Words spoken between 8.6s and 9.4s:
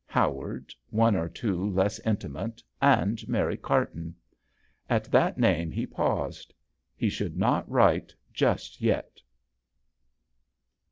yet.